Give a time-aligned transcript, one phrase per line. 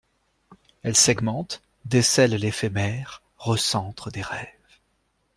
[0.81, 4.49] Elle segmente, décèle l’éphémère, recentre des rêves.